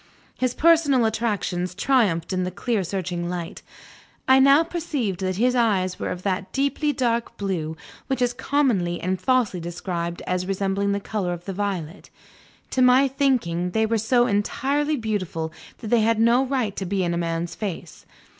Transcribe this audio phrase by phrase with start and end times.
[0.35, 3.61] His personal attractions triumphed in the clear searching light.
[4.27, 7.77] I now perceived that his eyes were of that deeply dark blue,
[8.07, 12.09] which is commonly and falsely described as resembling the color of the violet.
[12.71, 17.03] To my thinking, they were so entirely beautiful that they had no right to be
[17.03, 18.07] in a man's face.